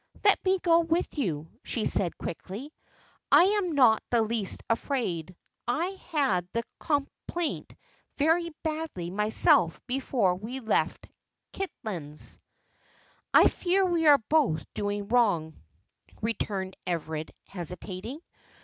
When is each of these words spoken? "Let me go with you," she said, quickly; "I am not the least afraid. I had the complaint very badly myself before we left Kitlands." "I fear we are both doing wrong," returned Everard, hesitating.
"Let 0.23 0.43
me 0.43 0.57
go 0.57 0.79
with 0.79 1.15
you," 1.15 1.51
she 1.63 1.85
said, 1.85 2.17
quickly; 2.17 2.73
"I 3.31 3.43
am 3.43 3.73
not 3.73 4.01
the 4.09 4.23
least 4.23 4.63
afraid. 4.67 5.35
I 5.67 5.89
had 6.09 6.47
the 6.53 6.63
complaint 6.79 7.75
very 8.17 8.49
badly 8.63 9.11
myself 9.11 9.79
before 9.85 10.33
we 10.33 10.59
left 10.59 11.07
Kitlands." 11.53 12.39
"I 13.31 13.47
fear 13.47 13.85
we 13.85 14.07
are 14.07 14.17
both 14.27 14.65
doing 14.73 15.07
wrong," 15.07 15.61
returned 16.19 16.75
Everard, 16.87 17.31
hesitating. 17.45 18.21